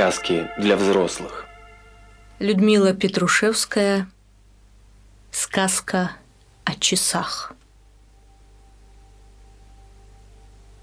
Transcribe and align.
Сказки 0.00 0.48
для 0.56 0.78
взрослых. 0.78 1.44
Людмила 2.38 2.94
Петрушевская. 2.94 4.08
Сказка 5.30 6.12
о 6.64 6.74
часах. 6.74 7.52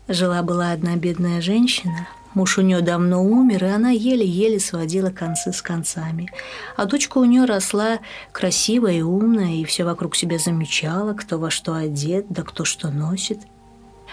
Жила-была 0.08 0.72
одна 0.72 0.98
бедная 0.98 1.42
женщина. 1.42 2.08
Муж 2.36 2.60
у 2.60 2.62
нее 2.62 2.82
давно 2.82 3.24
умер, 3.24 3.64
и 3.64 3.70
она 3.70 3.90
еле-еле 3.90 4.60
сводила 4.60 5.10
концы 5.10 5.52
с 5.52 5.64
концами. 5.64 6.32
А 6.76 6.86
дочка 6.86 7.18
у 7.18 7.26
нее 7.26 7.46
росла 7.46 7.98
красивая 8.32 9.00
и 9.00 9.02
умная, 9.02 9.56
и 9.56 9.66
все 9.66 9.84
вокруг 9.84 10.16
себя 10.16 10.38
замечала, 10.38 11.16
кто 11.16 11.40
во 11.40 11.50
что 11.50 11.74
одет, 11.74 12.28
да 12.30 12.44
кто 12.44 12.66
что 12.66 12.92
носит– 12.92 13.40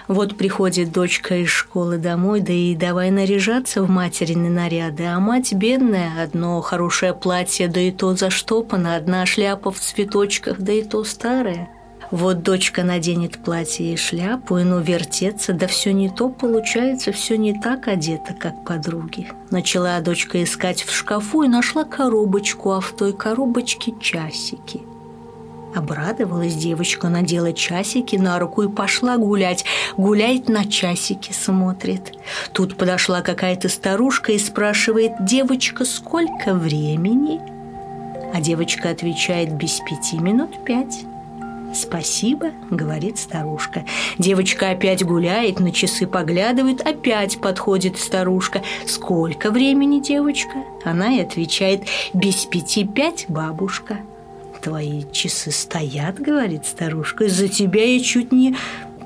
вот 0.08 0.36
приходит 0.36 0.92
дочка 0.92 1.36
из 1.36 1.48
школы 1.48 1.98
домой, 1.98 2.40
да 2.40 2.52
и 2.52 2.74
давай 2.74 3.10
наряжаться 3.10 3.82
в 3.82 3.90
материны 3.90 4.50
наряды, 4.50 5.04
а 5.04 5.18
мать 5.18 5.52
бедная, 5.52 6.22
одно 6.22 6.60
хорошее 6.60 7.14
платье, 7.14 7.68
да 7.68 7.80
и 7.80 7.90
то 7.90 8.14
заштопано, 8.14 8.96
одна 8.96 9.24
шляпа 9.26 9.70
в 9.70 9.78
цветочках, 9.78 10.58
да 10.58 10.72
и 10.72 10.82
то 10.82 11.04
старая. 11.04 11.70
Вот 12.10 12.42
дочка 12.42 12.84
наденет 12.84 13.42
платье 13.42 13.92
и 13.92 13.96
шляпу, 13.96 14.58
и 14.58 14.64
ну 14.64 14.78
вертеться, 14.80 15.52
да 15.52 15.66
все 15.66 15.92
не 15.92 16.10
то 16.10 16.28
получается, 16.28 17.12
все 17.12 17.38
не 17.38 17.58
так 17.58 17.88
одета, 17.88 18.34
как 18.34 18.64
подруги. 18.64 19.32
Начала 19.50 19.98
дочка 20.00 20.42
искать 20.42 20.82
в 20.82 20.94
шкафу 20.94 21.42
и 21.42 21.48
нашла 21.48 21.84
коробочку, 21.84 22.72
а 22.72 22.80
в 22.80 22.92
той 22.92 23.14
коробочке 23.14 23.94
часики– 24.00 24.82
Обрадовалась 25.74 26.54
девочка, 26.54 27.08
надела 27.08 27.52
часики 27.52 28.14
на 28.14 28.38
руку 28.38 28.62
и 28.62 28.68
пошла 28.68 29.16
гулять. 29.16 29.64
Гуляет 29.96 30.48
на 30.48 30.64
часики, 30.64 31.32
смотрит. 31.32 32.12
Тут 32.52 32.76
подошла 32.76 33.22
какая-то 33.22 33.68
старушка 33.68 34.32
и 34.32 34.38
спрашивает, 34.38 35.12
девочка, 35.20 35.84
сколько 35.84 36.54
времени? 36.54 37.40
А 38.32 38.40
девочка 38.40 38.90
отвечает, 38.90 39.52
без 39.52 39.80
пяти 39.80 40.18
минут 40.18 40.64
пять. 40.64 41.04
«Спасибо»,— 41.74 42.52
говорит 42.70 43.18
старушка. 43.18 43.84
Девочка 44.16 44.70
опять 44.70 45.04
гуляет, 45.04 45.58
на 45.58 45.72
часы 45.72 46.06
поглядывает, 46.06 46.80
опять 46.80 47.40
подходит 47.40 47.98
старушка. 47.98 48.62
«Сколько 48.86 49.50
времени, 49.50 49.98
девочка?» 49.98 50.62
Она 50.84 51.14
и 51.16 51.20
отвечает, 51.20 51.82
«Без 52.12 52.44
пяти 52.44 52.84
пять, 52.84 53.26
бабушка» 53.28 53.98
твои 54.64 55.04
часы 55.12 55.50
стоят, 55.50 56.18
говорит 56.18 56.64
старушка, 56.64 57.24
из-за 57.24 57.48
тебя 57.48 57.84
я 57.84 58.00
чуть 58.00 58.32
не 58.32 58.56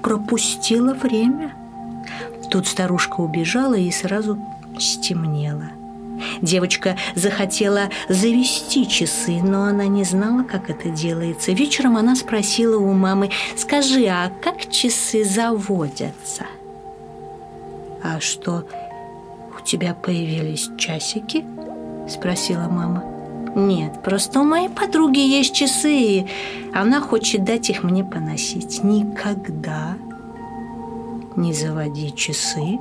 пропустила 0.02 0.94
время. 0.94 1.52
Тут 2.50 2.68
старушка 2.68 3.20
убежала 3.20 3.74
и 3.74 3.90
сразу 3.90 4.38
стемнело. 4.78 5.70
Девочка 6.42 6.96
захотела 7.16 7.90
завести 8.08 8.88
часы, 8.88 9.40
но 9.42 9.64
она 9.64 9.86
не 9.86 10.04
знала, 10.04 10.44
как 10.44 10.70
это 10.70 10.90
делается. 10.90 11.50
Вечером 11.50 11.96
она 11.96 12.14
спросила 12.14 12.78
у 12.78 12.92
мамы, 12.92 13.30
скажи, 13.56 14.06
а 14.06 14.30
как 14.40 14.70
часы 14.70 15.24
заводятся? 15.24 16.46
А 18.02 18.20
что, 18.20 18.64
у 19.58 19.64
тебя 19.64 19.94
появились 19.94 20.70
часики? 20.78 21.44
Спросила 22.08 22.68
мама. 22.68 23.17
Нет, 23.54 24.02
просто 24.02 24.40
у 24.40 24.44
моей 24.44 24.68
подруги 24.68 25.18
есть 25.18 25.54
часы, 25.54 25.92
и 25.92 26.26
она 26.72 27.00
хочет 27.00 27.44
дать 27.44 27.70
их 27.70 27.82
мне 27.82 28.04
поносить. 28.04 28.82
Никогда 28.84 29.96
не 31.36 31.52
заводи 31.52 32.14
часы, 32.14 32.78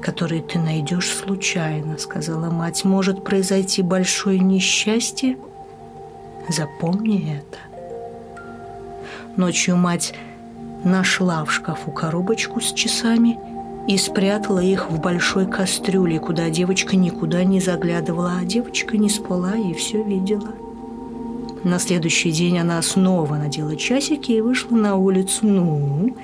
которые 0.00 0.42
ты 0.42 0.58
найдешь 0.58 1.10
случайно, 1.10 1.98
сказала 1.98 2.50
мать. 2.50 2.84
Может 2.84 3.24
произойти 3.24 3.82
большое 3.82 4.38
несчастье. 4.38 5.36
Запомни 6.48 7.38
это. 7.38 7.58
Ночью 9.36 9.76
мать 9.76 10.14
нашла 10.84 11.44
в 11.44 11.52
шкафу 11.52 11.90
коробочку 11.90 12.60
с 12.60 12.72
часами– 12.72 13.38
и 13.88 13.96
спрятала 13.96 14.60
их 14.60 14.90
в 14.90 15.00
большой 15.00 15.46
кастрюле, 15.46 16.18
куда 16.18 16.50
девочка 16.50 16.96
никуда 16.96 17.44
не 17.44 17.60
заглядывала, 17.60 18.34
а 18.40 18.44
девочка 18.44 18.96
не 18.96 19.08
спала 19.08 19.56
и 19.56 19.72
все 19.74 20.02
видела. 20.02 20.50
На 21.64 21.78
следующий 21.78 22.32
день 22.32 22.58
она 22.58 22.80
снова 22.82 23.36
надела 23.36 23.76
часики 23.76 24.32
и 24.32 24.40
вышла 24.40 24.74
на 24.74 24.96
улицу. 24.96 25.46
«Ну, 25.46 26.16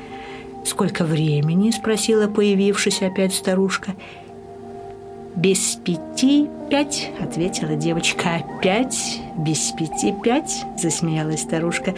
сколько 0.64 1.04
времени?»– 1.04 1.70
спросила 1.76 2.26
появившись 2.26 3.02
опять 3.02 3.34
старушка– 3.34 3.94
«Без 5.38 5.76
пяти 5.84 6.50
пять»,— 6.68 7.12
ответила 7.20 7.76
девочка. 7.76 8.42
«Опять? 8.58 9.20
Без 9.36 9.70
пяти 9.70 10.12
пять?»— 10.12 10.64
засмеялась 10.76 11.42
старушка. 11.42 11.94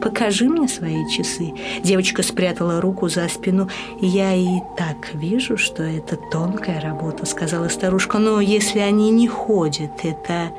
«Покажи 0.00 0.48
мне 0.48 0.68
свои 0.68 1.04
часы». 1.10 1.54
Девочка 1.82 2.22
спрятала 2.22 2.80
руку 2.80 3.08
за 3.08 3.28
спину. 3.28 3.68
«Я 4.00 4.32
и 4.32 4.60
так 4.76 5.12
вижу, 5.14 5.58
что 5.58 5.82
это 5.82 6.16
тонкая 6.30 6.80
работа»,— 6.80 7.26
сказала 7.26 7.66
старушка. 7.66 8.18
«Но 8.18 8.40
если 8.40 8.78
они 8.78 9.10
не 9.10 9.26
ходят, 9.26 9.90
это 10.04 10.52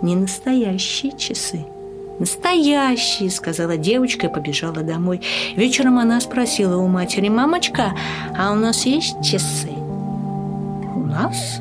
не 0.00 0.14
настоящие 0.14 1.10
часы». 1.18 1.64
«Настоящие»,— 2.20 3.30
сказала 3.32 3.76
девочка 3.76 4.28
и 4.28 4.32
побежала 4.32 4.82
домой. 4.84 5.22
Вечером 5.56 5.98
она 5.98 6.20
спросила 6.20 6.76
у 6.76 6.86
матери, 6.86 7.28
«Мамочка, 7.28 7.96
а 8.36 8.52
у 8.52 8.54
нас 8.54 8.86
есть 8.86 9.16
часы?» 9.24 9.77
Нас, 11.08 11.60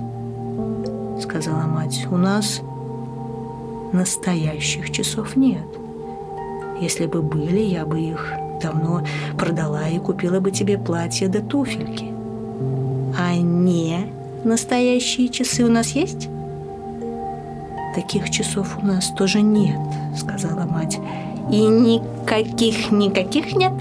сказала 1.22 1.64
мать, 1.64 2.06
у 2.12 2.18
нас 2.18 2.62
настоящих 3.94 4.92
часов 4.92 5.36
нет. 5.36 5.66
Если 6.80 7.08
бы 7.08 7.22
были, 7.22 7.62
я 7.62 7.86
бы 7.86 8.00
их 8.00 8.34
давно 8.62 9.02
продала 9.38 9.88
и 9.88 10.00
купила 10.00 10.40
бы 10.40 10.52
тебе 10.52 10.78
платье 10.78 11.28
да 11.28 11.40
туфельки. 11.40 12.12
А 13.18 13.36
не 13.36 14.12
настоящие 14.44 15.30
часы 15.30 15.64
у 15.64 15.70
нас 15.70 15.92
есть? 15.92 16.30
Таких 17.96 18.30
часов 18.30 18.78
у 18.82 18.86
нас 18.86 19.10
тоже 19.18 19.42
нет, 19.42 19.80
сказала 20.16 20.66
мать. 20.66 21.00
И 21.52 21.62
никаких, 21.66 22.92
никаких 22.92 23.56
нет? 23.56 23.74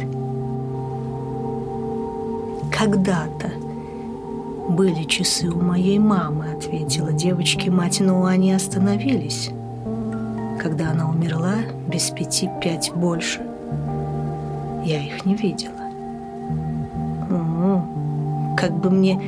Когда-то 2.73 3.51
«Были 4.69 5.05
часы 5.05 5.49
у 5.49 5.61
моей 5.61 5.99
мамы»,— 6.01 6.53
ответила 6.57 7.13
девочке 7.13 7.71
мать, 7.71 8.01
но 8.01 8.25
они 8.25 8.53
остановились. 8.53 9.51
Когда 10.61 10.91
она 10.91 11.09
умерла, 11.09 11.55
без 11.87 12.11
пяти 12.11 12.51
пять 12.61 12.93
больше, 12.93 13.47
я 14.85 15.01
их 15.05 15.25
не 15.25 15.37
видела. 15.37 15.73
«О, 17.31 18.57
как 18.57 18.77
бы 18.77 18.91
мне 18.91 19.23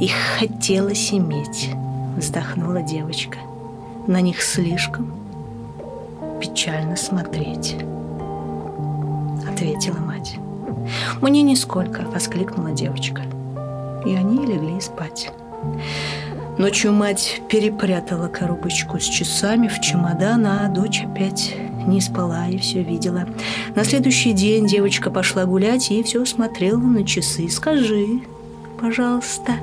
их 0.00 0.12
хотелось 0.38 1.12
иметь»,— 1.12 1.70
вздохнула 2.16 2.80
девочка. 2.80 3.36
«На 4.06 4.22
них 4.22 4.40
слишком 4.40 5.12
печально 6.40 6.96
смотреть»,— 6.96 7.76
ответила 9.52 9.98
мать. 9.98 10.38
«Мне 11.20 11.42
нисколько»,— 11.42 12.02
воскликнула 12.14 12.70
девочка 12.70 13.22
и 14.04 14.14
они 14.14 14.46
легли 14.46 14.80
спать. 14.80 15.32
Ночью 16.58 16.92
мать 16.92 17.40
перепрятала 17.48 18.28
коробочку 18.28 18.98
с 18.98 19.04
часами 19.04 19.68
в 19.68 19.80
чемодан, 19.80 20.46
а 20.46 20.68
дочь 20.68 21.02
опять 21.04 21.54
не 21.86 22.00
спала 22.00 22.48
и 22.48 22.58
все 22.58 22.82
видела. 22.82 23.26
На 23.74 23.84
следующий 23.84 24.32
день 24.32 24.66
девочка 24.66 25.10
пошла 25.10 25.46
гулять 25.46 25.90
и 25.90 26.02
все 26.02 26.24
смотрела 26.26 26.80
на 26.80 27.06
часы. 27.06 27.48
«Скажи, 27.48 28.20
пожалуйста, 28.78 29.54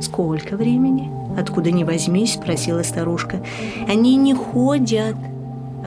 сколько 0.00 0.56
времени?» 0.56 1.10
«Откуда 1.38 1.70
ни 1.70 1.84
возьмись?»– 1.84 2.34
спросила 2.40 2.82
старушка. 2.82 3.44
«Они 3.88 4.16
не 4.16 4.34
ходят», 4.34 5.16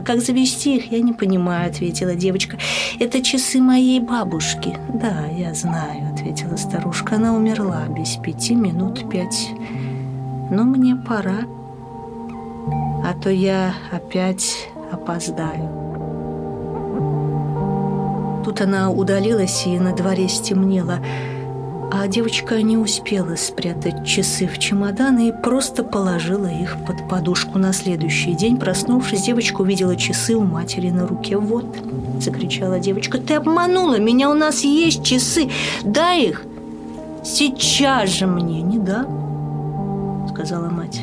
как 0.06 0.22
завести 0.22 0.78
их, 0.78 0.92
я 0.92 1.02
не 1.02 1.14
понимаю»,— 1.14 1.70
ответила 1.72 2.16
девочка. 2.16 2.58
«Это 3.00 3.22
часы 3.22 3.60
моей 3.60 4.00
бабушки». 4.00 4.78
«Да, 4.94 5.26
я 5.38 5.54
знаю»,— 5.54 6.07
ответила 6.18 6.56
старушка. 6.56 7.16
«Она 7.16 7.36
умерла 7.36 7.86
без 7.88 8.16
пяти 8.16 8.56
минут 8.56 9.10
пять. 9.10 9.50
Но 10.50 10.64
мне 10.64 10.96
пора, 10.96 11.42
а 13.04 13.14
то 13.14 13.30
я 13.30 13.74
опять 13.92 14.70
опоздаю». 14.92 15.70
Тут 18.44 18.62
она 18.62 18.90
удалилась, 18.90 19.68
и 19.68 19.78
на 19.78 19.94
дворе 19.94 20.28
стемнело— 20.28 21.00
а 21.90 22.08
девочка 22.08 22.62
не 22.62 22.76
успела 22.78 23.36
спрятать 23.36 24.06
часы 24.06 24.46
в 24.46 24.60
чемодан 24.60 25.20
и 25.20 25.32
просто 25.32 25.84
положила 25.84 26.48
их 26.48 26.76
под 26.86 27.08
подушку. 27.08 27.58
На 27.58 27.72
следующий 27.72 28.34
день, 28.34 28.58
проснувшись, 28.58 29.24
девочка 29.24 29.62
увидела 29.62 29.96
часы 29.96 30.36
у 30.36 30.44
матери 30.44 30.90
на 30.90 31.08
руке. 31.08 31.38
«Вот!»– 31.38 31.66
закричала 32.24 32.80
девочка. 32.80 33.18
«Ты 33.20 33.36
обманула 33.36 34.00
меня! 34.00 34.30
У 34.30 34.34
нас 34.34 34.62
есть 34.62 35.04
часы! 35.04 35.50
Дай 35.84 36.24
их! 36.24 36.46
Сейчас 37.24 38.10
же 38.10 38.28
мне!» 38.28 38.62
«Не 38.62 38.78
дам!»– 38.78 40.28
сказала 40.34 40.70
мать. 40.70 41.02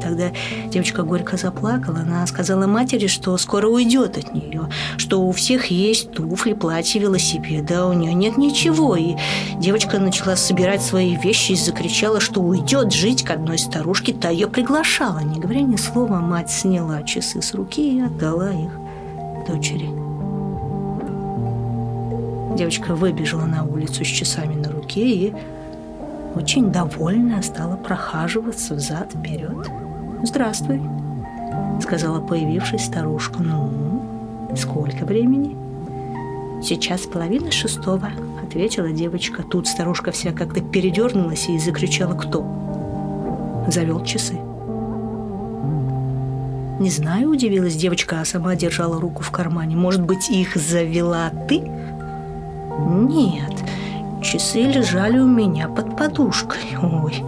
Тогда 0.00 0.30
девочка 0.68 1.02
горько 1.02 1.36
заплакала. 1.36 2.00
Она 2.00 2.26
сказала 2.26 2.66
матери, 2.66 3.06
что 3.06 3.36
скоро 3.36 3.68
уйдет 3.68 4.16
от 4.16 4.34
нее, 4.34 4.68
что 4.96 5.20
у 5.20 5.30
всех 5.32 5.66
есть 5.66 6.12
туфли, 6.12 6.54
платье, 6.54 7.00
велосипед, 7.00 7.70
а 7.70 7.86
у 7.86 7.92
нее 7.92 8.14
нет 8.14 8.36
ничего. 8.38 8.96
И 8.96 9.16
девочка 9.58 9.98
начала 9.98 10.36
собирать 10.36 10.82
свои 10.82 11.16
вещи 11.16 11.52
и 11.52 11.56
закричала, 11.56 12.20
что 12.20 12.40
уйдет 12.40 12.92
жить 12.92 13.24
к 13.24 13.30
одной 13.30 13.58
старушке. 13.58 14.12
Та 14.12 14.30
ее 14.30 14.48
приглашала. 14.48 15.18
Не 15.20 15.38
говоря 15.38 15.60
ни 15.60 15.76
слова, 15.76 16.20
мать 16.20 16.50
сняла 16.50 17.02
часы 17.02 17.42
с 17.42 17.54
руки 17.54 17.98
и 17.98 18.00
отдала 18.00 18.50
их 18.50 18.70
дочери. 19.46 20.09
Девочка 22.56 22.94
выбежала 22.94 23.44
на 23.44 23.64
улицу 23.64 24.04
с 24.04 24.08
часами 24.08 24.54
на 24.54 24.70
руке 24.70 25.00
и 25.00 25.34
очень 26.34 26.70
довольная 26.72 27.42
стала 27.42 27.76
прохаживаться 27.76 28.74
взад-вперед. 28.74 29.70
«Здравствуй»,— 30.22 30.80
сказала 31.82 32.20
появившись 32.20 32.84
старушка. 32.86 33.42
«Ну, 33.42 34.02
сколько 34.56 35.04
времени?» 35.04 35.56
«Сейчас 36.62 37.02
половина 37.02 37.50
шестого»,— 37.50 38.10
ответила 38.44 38.90
девочка. 38.90 39.42
Тут 39.42 39.66
старушка 39.66 40.10
вся 40.10 40.32
как-то 40.32 40.60
передернулась 40.60 41.48
и 41.48 41.58
закричала 41.58 42.14
«Кто?» 42.14 42.44
Завел 43.68 44.04
часы. 44.04 44.38
«Не 46.80 46.90
знаю»,— 46.90 47.30
удивилась 47.30 47.76
девочка, 47.76 48.20
а 48.20 48.24
сама 48.24 48.56
держала 48.56 49.00
руку 49.00 49.22
в 49.22 49.30
кармане. 49.30 49.76
«Может 49.76 50.02
быть, 50.02 50.30
их 50.30 50.56
завела 50.56 51.30
ты?» 51.48 51.62
«Нет, 52.88 53.54
часы 54.22 54.62
лежали 54.62 55.18
у 55.18 55.26
меня 55.26 55.68
под 55.68 55.96
подушкой. 55.96 56.60
Ой, 56.82 57.24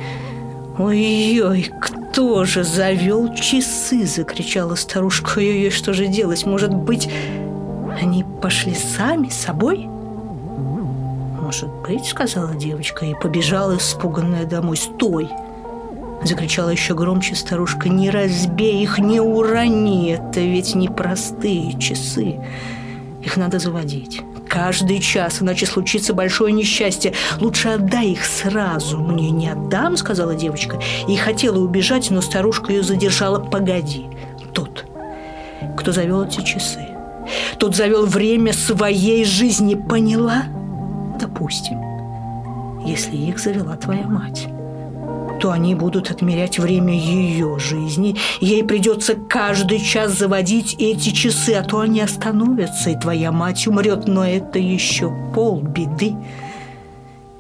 ой-ой, 0.79 1.71
кто 1.81 2.45
же 2.45 2.65
завел 2.65 3.35
часы?»– 3.35 4.07
закричала 4.07 4.75
старушка. 4.75 5.39
Ой-ой, 5.39 5.71
что 5.71 5.93
же 5.93 6.07
делать? 6.07 6.47
Может 6.47 6.75
быть, 6.75 7.09
они 8.01 8.25
пошли 8.41 8.75
сами, 8.75 9.29
собой?» 9.29 9.89
«Может 11.41 11.71
быть»,– 11.87 12.05
сказала 12.07 12.55
девочка 12.55 13.05
и 13.05 13.15
побежала 13.15 13.77
испуганная 13.77 14.47
домой. 14.47 14.77
«Стой!»– 14.77 15.29
закричала 16.25 16.71
еще 16.71 16.95
громче 16.95 17.35
старушка. 17.35 17.89
«Не 17.89 18.11
разбей 18.11 18.83
их, 18.83 18.99
не 18.99 19.21
урони! 19.21 20.13
Это 20.13 20.41
ведь 20.41 20.75
непростые 20.75 21.79
часы. 21.79 22.41
Их 23.23 23.37
надо 23.37 23.59
заводить» 23.59 24.23
каждый 24.53 25.01
час, 25.01 25.41
иначе 25.41 25.65
случится 25.65 26.13
большое 26.13 26.53
несчастье. 26.53 27.15
Лучше 27.41 27.69
отдай 27.69 28.09
их 28.09 28.23
сразу. 28.27 28.99
Мне 28.99 29.31
не 29.31 29.49
отдам, 29.49 29.97
сказала 29.97 30.35
девочка. 30.35 30.79
И 31.09 31.17
хотела 31.17 31.59
убежать, 31.59 32.11
но 32.11 32.21
старушка 32.21 32.71
ее 32.71 32.83
задержала. 32.83 33.39
Погоди. 33.39 34.05
Тот, 34.53 34.85
кто 35.79 35.93
завел 35.93 36.25
эти 36.25 36.43
часы, 36.43 36.87
тот 37.59 37.75
завел 37.75 38.05
время 38.05 38.53
своей 38.53 39.25
жизни, 39.25 39.75
поняла? 39.75 40.45
Допустим, 41.19 41.81
если 42.85 43.17
их 43.17 43.39
завела 43.39 43.77
твоя 43.77 44.07
мать 44.07 44.49
то 45.43 45.51
они 45.51 45.75
будут 45.75 46.09
отмерять 46.13 46.61
время 46.61 46.95
ее 46.95 47.59
жизни. 47.59 48.17
Ей 48.41 48.63
придется 48.63 49.17
каждый 49.17 49.81
час 49.81 50.17
заводить 50.17 50.77
эти 50.79 51.09
часы, 51.09 51.55
а 51.55 51.65
то 51.65 51.81
они 51.81 52.01
остановятся, 52.01 52.91
и 52.91 52.97
твоя 52.97 53.33
мать 53.33 53.67
умрет. 53.67 54.07
Но 54.07 54.25
это 54.25 54.61
еще 54.61 55.13
полбеды. 55.35 56.15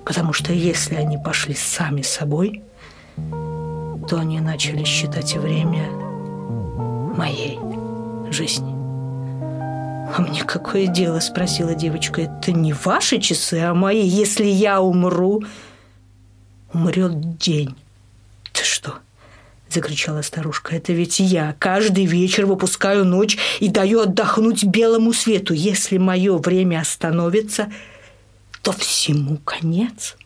Потому 0.05 0.33
что 0.33 0.53
если 0.53 0.97
они 0.97 1.17
пошли 1.17 1.55
сами 1.55 2.03
собой, 2.03 2.65
то 4.09 4.19
они 4.19 4.41
начали 4.41 4.83
считать 4.83 5.37
время 5.37 5.89
моей 7.17 7.61
жизни. 8.33 8.75
«А 10.17 10.23
мне 10.23 10.43
какое 10.43 10.89
дело?»– 10.89 11.21
спросила 11.21 11.77
девочка. 11.77 12.23
«Это 12.23 12.51
не 12.51 12.73
ваши 12.73 13.21
часы, 13.21 13.61
а 13.61 13.75
мои. 13.75 14.03
Если 14.03 14.47
я 14.47 14.81
умру, 14.81 15.45
умрет 16.75 17.39
день, 17.39 17.77
«Ты 18.63 18.69
что?»– 18.69 19.01
закричала 19.69 20.23
старушка. 20.23 20.77
«Это 20.77 20.93
ведь 20.93 21.19
я 21.19 21.57
каждый 21.59 22.05
вечер 22.05 22.47
выпускаю 22.47 23.05
ночь 23.05 23.37
и 23.59 23.69
даю 23.69 24.03
отдохнуть 24.03 24.63
белому 24.63 25.13
свету. 25.13 25.53
Если 25.53 25.99
мое 25.99 26.39
время 26.39 26.81
остановится, 26.81 27.73
то 28.63 28.71
всему 28.71 29.39
конец». 29.39 30.17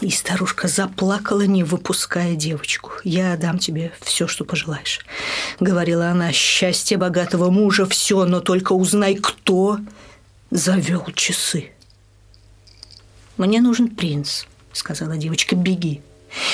И 0.00 0.10
старушка 0.10 0.66
заплакала, 0.66 1.42
не 1.42 1.62
выпуская 1.62 2.34
девочку. 2.34 2.90
«Я 3.04 3.36
дам 3.36 3.58
тебе 3.60 3.92
все, 4.00 4.26
что 4.26 4.44
пожелаешь»,— 4.44 4.98
говорила 5.60 6.08
она. 6.08 6.32
«Счастье 6.32 6.96
богатого 6.96 7.50
мужа— 7.50 7.86
все, 7.88 8.24
но 8.24 8.40
только 8.40 8.72
узнай, 8.72 9.14
кто 9.14 9.78
завел 10.50 11.06
часы». 11.14 11.70
«Мне 13.36 13.60
нужен 13.60 13.94
принц»,— 13.94 14.46
сказала 14.72 15.16
девочка. 15.16 15.54
«Беги». 15.54 16.02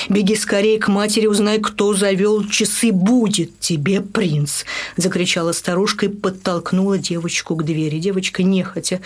Беги 0.09 0.37
скорее 0.37 0.79
к 0.79 0.89
матери, 0.89 1.27
узнай, 1.27 1.59
кто 1.59 1.95
завел 1.95 2.47
часы. 2.49 2.93
Будет 2.93 3.59
тебе 3.61 4.01
принц!» 4.01 4.65
Закричала 4.97 5.53
старушка 5.53 6.07
и 6.07 6.09
подтолкнула 6.09 6.99
девочку 6.99 7.57
к 7.57 7.65
двери. 7.65 7.99
Девочка 7.99 8.43
нехотя 8.43 9.01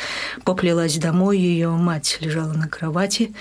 поплелась 0.45 0.97
домой. 0.97 1.39
Ее 1.39 1.71
мать 1.71 2.19
лежала 2.21 2.53
на 2.53 2.69
кровати, 2.69 3.35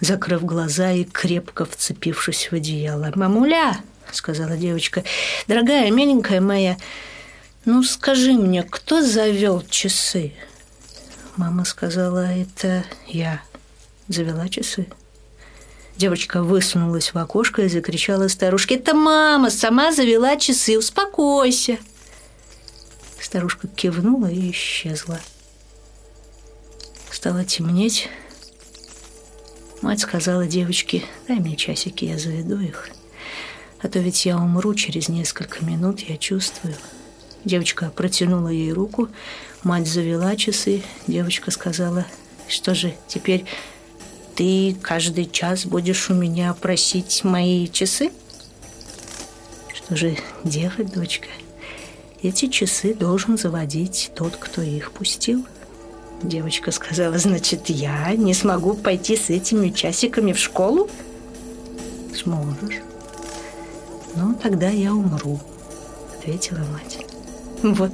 закрыв 0.00 0.44
глаза 0.44 0.92
и 0.92 1.04
крепко 1.04 1.64
вцепившись 1.64 2.50
в 2.50 2.54
одеяло. 2.54 3.12
«Мамуля!»— 3.14 3.80
сказала 4.12 4.56
девочка. 4.56 5.04
«Дорогая, 5.46 5.90
миленькая 5.90 6.40
моя, 6.40 6.76
ну 7.64 7.82
скажи 7.82 8.32
мне, 8.32 8.62
кто 8.62 9.02
завел 9.02 9.62
часы?» 9.68 10.32
Мама 11.36 11.64
сказала, 11.64 12.26
это 12.32 12.84
я 13.08 13.42
завела 14.06 14.48
часы. 14.48 14.86
Девочка 15.96 16.42
высунулась 16.42 17.14
в 17.14 17.18
окошко 17.18 17.62
и 17.62 17.68
закричала 17.68 18.28
старушке. 18.28 18.76
«Это 18.76 18.94
мама 18.94 19.50
сама 19.50 19.92
завела 19.92 20.36
часы, 20.36 20.76
успокойся!» 20.76 21.78
Старушка 23.20 23.68
кивнула 23.68 24.26
и 24.26 24.50
исчезла. 24.50 25.20
Стало 27.10 27.44
темнеть. 27.44 28.08
Мать 29.82 30.00
сказала 30.00 30.46
девочке, 30.46 31.04
дай 31.28 31.38
мне 31.38 31.56
часики, 31.56 32.06
я 32.06 32.18
заведу 32.18 32.58
их. 32.58 32.90
А 33.80 33.88
то 33.88 33.98
ведь 33.98 34.24
я 34.24 34.36
умру 34.36 34.74
через 34.74 35.08
несколько 35.08 35.64
минут, 35.64 36.00
я 36.00 36.16
чувствую. 36.16 36.74
Девочка 37.44 37.92
протянула 37.94 38.48
ей 38.48 38.72
руку, 38.72 39.08
мать 39.62 39.86
завела 39.86 40.36
часы. 40.36 40.82
Девочка 41.06 41.50
сказала, 41.50 42.06
что 42.48 42.74
же, 42.74 42.94
теперь 43.08 43.44
ты 44.36 44.76
каждый 44.82 45.26
час 45.26 45.66
будешь 45.66 46.10
у 46.10 46.14
меня 46.14 46.54
просить 46.54 47.22
мои 47.24 47.68
часы? 47.68 48.10
Что 49.72 49.96
же 49.96 50.16
делать, 50.42 50.92
дочка? 50.92 51.28
Эти 52.22 52.48
часы 52.48 52.94
должен 52.94 53.36
заводить 53.36 54.10
тот, 54.14 54.36
кто 54.36 54.62
их 54.62 54.92
пустил. 54.92 55.46
Девочка 56.22 56.70
сказала, 56.70 57.18
значит, 57.18 57.68
я 57.68 58.14
не 58.16 58.32
смогу 58.32 58.74
пойти 58.74 59.16
с 59.16 59.28
этими 59.28 59.68
часиками 59.70 60.32
в 60.32 60.38
школу? 60.38 60.88
Сможешь. 62.14 62.80
Ну, 64.16 64.34
тогда 64.42 64.68
я 64.70 64.94
умру, 64.94 65.40
ответила 66.18 66.60
мать. 66.72 67.04
Вот. 67.62 67.92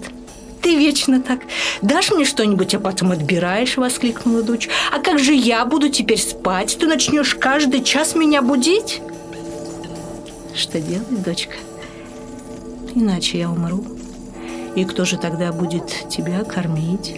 Ты 0.70 0.76
вечно 0.76 1.20
так. 1.20 1.40
Дашь 1.82 2.12
мне 2.12 2.24
что-нибудь, 2.24 2.76
а 2.76 2.78
потом 2.78 3.10
отбираешь, 3.10 3.76
воскликнула 3.76 4.44
дочь. 4.44 4.68
А 4.92 5.00
как 5.00 5.18
же 5.18 5.34
я 5.34 5.64
буду 5.64 5.88
теперь 5.88 6.20
спать? 6.20 6.78
Ты 6.78 6.86
начнешь 6.86 7.34
каждый 7.34 7.82
час 7.82 8.14
меня 8.14 8.40
будить? 8.40 9.02
Что 10.54 10.80
делать, 10.80 11.24
дочка? 11.24 11.54
Иначе 12.94 13.40
я 13.40 13.50
умру. 13.50 13.84
И 14.76 14.84
кто 14.84 15.04
же 15.04 15.18
тогда 15.18 15.50
будет 15.50 16.08
тебя 16.08 16.44
кормить? 16.44 17.16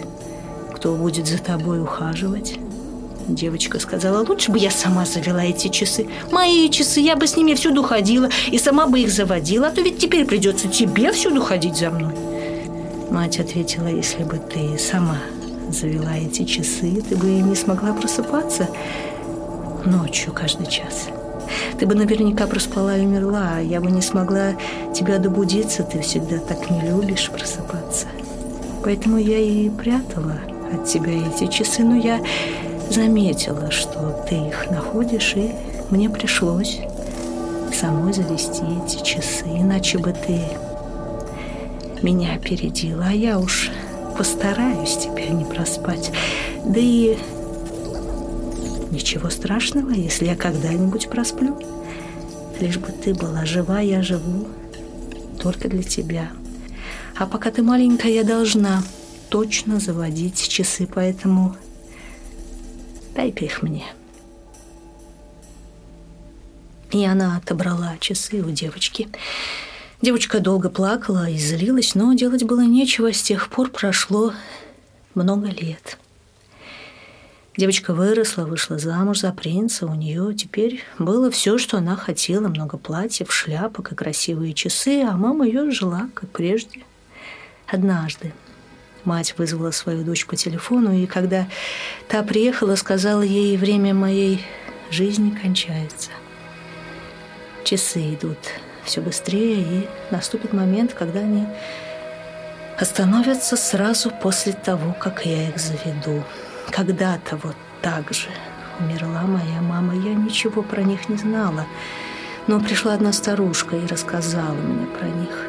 Кто 0.73 0.95
будет 0.95 1.27
за 1.27 1.37
тобой 1.37 1.79
ухаживать? 1.79 2.57
Девочка 3.27 3.79
сказала, 3.79 4.25
лучше 4.27 4.51
бы 4.51 4.57
я 4.57 4.71
сама 4.71 5.05
завела 5.05 5.43
эти 5.43 5.67
часы. 5.67 6.07
Мои 6.31 6.71
часы, 6.71 7.01
я 7.01 7.15
бы 7.15 7.27
с 7.27 7.37
ними 7.37 7.53
всюду 7.53 7.83
ходила 7.83 8.29
и 8.47 8.57
сама 8.57 8.87
бы 8.87 9.01
их 9.01 9.11
заводила, 9.11 9.67
а 9.67 9.71
то 9.71 9.81
ведь 9.81 9.99
теперь 9.99 10.25
придется 10.25 10.67
тебе 10.67 11.11
всюду 11.11 11.39
ходить 11.39 11.77
за 11.77 11.91
мной. 11.91 12.32
Мать 13.13 13.39
ответила, 13.39 13.85
если 13.85 14.23
бы 14.23 14.39
ты 14.39 14.75
сама 14.79 15.17
завела 15.69 16.17
эти 16.17 16.45
часы, 16.45 16.99
ты 17.07 17.15
бы 17.15 17.27
не 17.27 17.53
смогла 17.53 17.93
просыпаться 17.93 18.67
ночью 19.85 20.33
каждый 20.33 20.65
час. 20.65 21.09
Ты 21.77 21.85
бы 21.85 21.93
наверняка 21.93 22.47
проспала 22.47 22.97
и 22.97 23.05
умерла, 23.05 23.57
а 23.57 23.61
я 23.61 23.81
бы 23.81 23.91
не 23.91 24.01
смогла 24.01 24.53
тебя 24.95 25.19
добудиться, 25.19 25.83
ты 25.83 26.01
всегда 26.01 26.39
так 26.39 26.71
не 26.71 26.81
любишь 26.81 27.29
просыпаться. 27.29 28.07
Поэтому 28.83 29.19
я 29.19 29.37
и 29.37 29.69
прятала 29.69 30.37
от 30.73 30.85
тебя 30.85 31.11
эти 31.13 31.45
часы, 31.45 31.83
но 31.83 31.95
я 31.95 32.19
заметила, 32.89 33.69
что 33.69 34.25
ты 34.27 34.37
их 34.37 34.71
находишь, 34.71 35.33
и 35.35 35.51
мне 35.91 36.09
пришлось 36.09 36.79
самой 37.79 38.11
завести 38.11 38.63
эти 38.83 39.03
часы, 39.03 39.45
иначе 39.45 39.99
бы 39.99 40.13
ты 40.13 40.41
меня 42.03 42.35
опередила, 42.35 43.05
а 43.07 43.13
я 43.13 43.39
уж 43.39 43.71
постараюсь 44.17 44.97
тебя 44.97 45.29
не 45.29 45.45
проспать. 45.45 46.11
Да 46.65 46.79
и 46.79 47.17
ничего 48.91 49.29
страшного, 49.29 49.89
если 49.91 50.25
я 50.25 50.35
когда-нибудь 50.35 51.09
просплю. 51.09 51.59
Лишь 52.59 52.77
бы 52.77 52.91
ты 52.91 53.13
была 53.13 53.45
жива, 53.45 53.79
я 53.79 54.03
живу 54.03 54.47
только 55.41 55.67
для 55.67 55.83
тебя. 55.83 56.31
А 57.17 57.25
пока 57.25 57.51
ты 57.51 57.63
маленькая, 57.63 58.11
я 58.11 58.23
должна 58.23 58.83
точно 59.29 59.79
заводить 59.79 60.47
часы, 60.47 60.87
поэтому 60.87 61.55
дай-ка 63.15 63.45
их 63.45 63.63
мне. 63.63 63.85
И 66.91 67.03
она 67.03 67.37
отобрала 67.37 67.97
часы 67.99 68.43
у 68.43 68.51
девочки. 68.51 69.09
Девочка 70.03 70.41
долго 70.41 70.69
плакала 70.69 71.29
и 71.29 71.37
злилась, 71.37 71.95
но 71.95 72.11
делать 72.11 72.43
было 72.43 72.65
нечего. 72.65 73.13
С 73.13 73.23
тех 73.23 73.47
пор 73.47 73.69
прошло 73.69 74.33
много 75.15 75.47
лет. 75.47 75.97
Девочка 77.55 77.93
выросла, 77.93 78.43
вышла 78.43 78.77
замуж 78.77 79.21
за 79.21 79.31
принца. 79.31 79.85
У 79.85 79.95
нее 79.95 80.33
теперь 80.33 80.83
было 80.99 81.31
все, 81.31 81.57
что 81.57 81.77
она 81.77 81.95
хотела. 81.95 82.49
Много 82.49 82.77
платьев, 82.77 83.31
шляпок 83.31 83.93
и 83.93 83.95
красивые 83.95 84.53
часы. 84.53 85.03
А 85.03 85.13
мама 85.13 85.47
ее 85.47 85.71
жила, 85.71 86.09
как 86.13 86.29
прежде. 86.31 86.81
Однажды 87.65 88.33
мать 89.05 89.35
вызвала 89.37 89.71
свою 89.71 90.03
дочь 90.03 90.25
по 90.25 90.35
телефону, 90.35 90.91
и 90.91 91.05
когда 91.05 91.47
та 92.09 92.23
приехала, 92.23 92.75
сказала 92.75 93.21
ей, 93.21 93.55
время 93.55 93.93
моей 93.93 94.41
жизни 94.91 95.29
кончается. 95.29 96.09
Часы 97.63 98.15
идут 98.15 98.37
все 98.85 99.01
быстрее, 99.01 99.61
и 99.61 99.89
наступит 100.11 100.53
момент, 100.53 100.93
когда 100.93 101.19
они 101.19 101.47
остановятся 102.77 103.55
сразу 103.55 104.11
после 104.11 104.53
того, 104.53 104.95
как 104.99 105.25
я 105.25 105.49
их 105.49 105.57
заведу. 105.57 106.23
Когда-то 106.71 107.37
вот 107.37 107.55
так 107.81 108.11
же 108.13 108.29
умерла 108.79 109.21
моя 109.21 109.61
мама. 109.61 109.93
Я 109.95 110.13
ничего 110.13 110.63
про 110.63 110.81
них 110.81 111.09
не 111.09 111.17
знала. 111.17 111.65
Но 112.47 112.59
пришла 112.59 112.93
одна 112.93 113.13
старушка 113.13 113.75
и 113.75 113.87
рассказала 113.87 114.53
мне 114.53 114.85
про 114.87 115.07
них. 115.07 115.47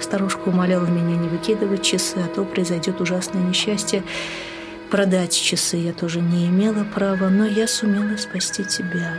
Старушка 0.00 0.48
умоляла 0.48 0.86
меня 0.86 1.16
не 1.16 1.28
выкидывать 1.28 1.82
часы, 1.82 2.16
а 2.18 2.28
то 2.28 2.44
произойдет 2.44 3.00
ужасное 3.00 3.42
несчастье. 3.42 4.02
Продать 4.90 5.32
часы 5.32 5.76
я 5.76 5.92
тоже 5.92 6.20
не 6.20 6.46
имела 6.46 6.84
права, 6.84 7.28
но 7.28 7.46
я 7.46 7.66
сумела 7.66 8.16
спасти 8.16 8.64
тебя. 8.64 9.16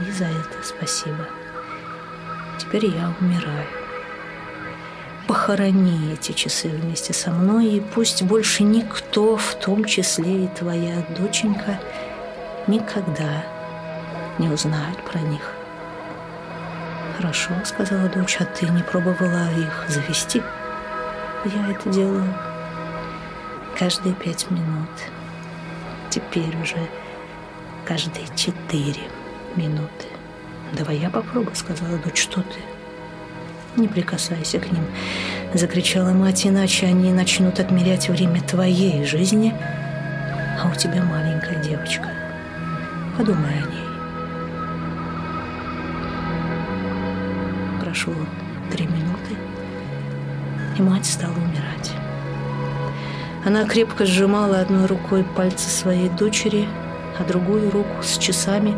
И 0.00 0.12
за 0.12 0.24
это 0.24 0.64
спасибо. 0.64 1.41
Теперь 2.62 2.86
я 2.86 3.12
умираю. 3.20 3.66
Похорони 5.26 6.12
эти 6.12 6.30
часы 6.30 6.68
вместе 6.68 7.12
со 7.12 7.32
мной, 7.32 7.66
и 7.66 7.80
пусть 7.80 8.22
больше 8.22 8.62
никто, 8.62 9.36
в 9.36 9.56
том 9.56 9.84
числе 9.84 10.44
и 10.44 10.48
твоя 10.48 11.04
доченька, 11.18 11.80
никогда 12.68 13.44
не 14.38 14.48
узнает 14.48 14.96
про 15.02 15.18
них. 15.18 15.54
«Хорошо»,— 17.16 17.50
сказала 17.64 18.08
дочь,— 18.08 18.36
«а 18.40 18.44
ты 18.44 18.68
не 18.68 18.84
пробовала 18.84 19.50
их 19.58 19.84
завести?» 19.88 20.40
«Я 21.44 21.70
это 21.72 21.90
делаю 21.90 22.32
каждые 23.76 24.14
пять 24.14 24.48
минут. 24.52 24.88
Теперь 26.10 26.56
уже 26.62 26.78
каждые 27.84 28.26
четыре 28.36 29.02
минуты». 29.56 30.11
«Давай 30.72 30.96
я 30.96 31.10
попробую»,— 31.10 31.54
сказала 31.56 31.98
дочь. 31.98 32.22
«Что 32.22 32.40
ты?» 32.40 32.58
«Не 33.76 33.88
прикасайся 33.88 34.58
к 34.58 34.70
ним»,— 34.72 34.84
закричала 35.54 36.10
мать, 36.10 36.46
«иначе 36.46 36.86
они 36.86 37.12
начнут 37.12 37.60
отмерять 37.60 38.08
время 38.08 38.40
твоей 38.40 39.04
жизни, 39.04 39.54
а 40.62 40.70
у 40.70 40.74
тебя 40.74 41.02
маленькая 41.02 41.62
девочка. 41.62 42.08
Подумай 43.16 43.50
о 43.50 43.66
ней». 43.70 43.82
Прошло 47.80 48.14
три 48.70 48.86
минуты, 48.86 49.36
и 50.78 50.82
мать 50.82 51.06
стала 51.06 51.32
умирать. 51.32 51.92
Она 53.44 53.64
крепко 53.64 54.06
сжимала 54.06 54.60
одной 54.60 54.86
рукой 54.86 55.24
пальцы 55.24 55.68
своей 55.68 56.08
дочери, 56.08 56.66
а 57.18 57.24
другую 57.24 57.70
руку 57.70 58.02
с 58.02 58.16
часами 58.16 58.74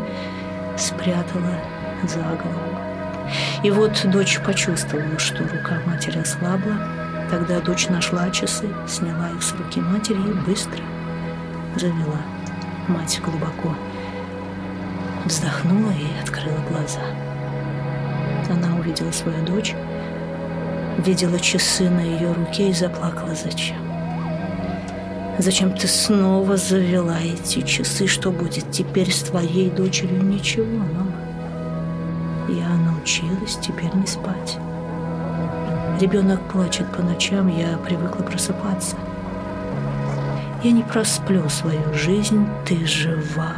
спрятала 0.77 1.59
за 2.03 2.19
голову. 2.19 2.79
И 3.63 3.71
вот 3.71 4.05
дочь 4.05 4.39
почувствовала, 4.45 5.17
что 5.17 5.43
рука 5.43 5.79
матери 5.85 6.19
ослабла. 6.19 6.77
Тогда 7.29 7.59
дочь 7.59 7.89
нашла 7.89 8.29
часы, 8.29 8.67
сняла 8.87 9.29
их 9.31 9.41
с 9.41 9.53
руки 9.53 9.81
матери 9.81 10.19
и 10.19 10.33
быстро 10.47 10.83
завела. 11.75 12.21
Мать 12.87 13.19
глубоко 13.23 13.75
вздохнула 15.25 15.91
и 15.91 16.21
открыла 16.21 16.59
глаза. 16.69 17.01
Она 18.49 18.75
увидела 18.77 19.11
свою 19.11 19.43
дочь, 19.43 19.73
видела 20.99 21.39
часы 21.39 21.89
на 21.89 22.01
ее 22.01 22.31
руке 22.31 22.69
и 22.69 22.73
заплакала. 22.73 23.33
Зачем? 23.33 23.77
Зачем 25.37 25.75
ты 25.75 25.87
снова 25.87 26.55
завела 26.57 27.17
эти 27.19 27.61
часы? 27.61 28.07
Что 28.07 28.31
будет 28.31 28.71
теперь 28.71 29.11
с 29.11 29.23
твоей 29.23 29.69
дочерью? 29.69 30.23
Ничего, 30.23 30.65
мама. 30.65 31.14
Я 32.47 32.69
научилась 32.69 33.57
теперь 33.61 33.93
не 33.95 34.05
спать. 34.05 34.59
Ребенок 35.99 36.41
плачет 36.51 36.85
по 36.91 37.01
ночам, 37.01 37.47
я 37.47 37.77
привыкла 37.77 38.21
просыпаться. 38.21 38.95
Я 40.63 40.71
не 40.71 40.83
просплю 40.83 41.47
свою 41.49 41.93
жизнь, 41.93 42.47
ты 42.65 42.85
жива. 42.85 43.53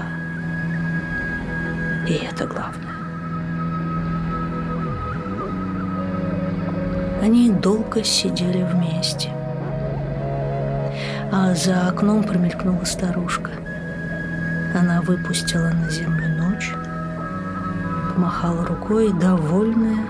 И 2.07 2.13
это 2.13 2.45
главное. 2.45 2.95
Они 7.21 7.49
долго 7.49 8.03
сидели 8.03 8.63
вместе. 8.63 9.29
А 11.31 11.53
за 11.55 11.89
окном 11.89 12.23
промелькнула 12.23 12.85
старушка. 12.85 13.51
Она 14.73 15.01
выпустила 15.01 15.69
на 15.69 15.89
землю 15.89 16.36
ночь, 18.17 18.41
помахала 18.41 18.65
рукой, 18.65 19.13
довольная, 19.13 20.05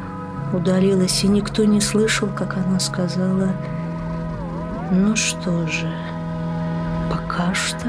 удалилась, 0.53 1.23
и 1.23 1.27
никто 1.27 1.65
не 1.65 1.81
слышал, 1.81 2.29
как 2.29 2.57
она 2.57 2.79
сказала, 2.79 3.49
«Ну 4.91 5.15
что 5.15 5.67
же, 5.67 5.91
пока 7.11 7.53
что 7.53 7.87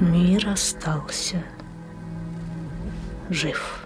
мир 0.00 0.48
остался 0.48 1.42
жив». 3.30 3.77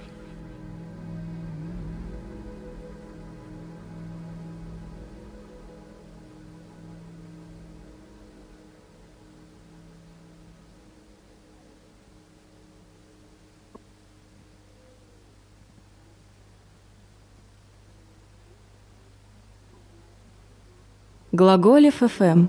Глаголев 21.35 21.95
ФМ. 21.95 22.49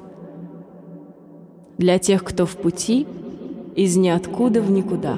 Для 1.78 2.00
тех, 2.00 2.22
кто 2.26 2.46
в 2.46 2.58
пути, 2.58 3.08
из 3.78 3.96
ниоткуда 3.96 4.62
в 4.62 4.70
никуда. 4.70 5.18